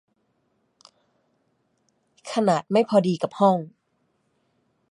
[2.31, 3.57] ขนาดไม่พอดีกับห้อง